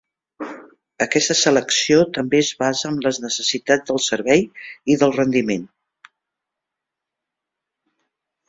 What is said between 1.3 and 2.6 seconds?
selecció també es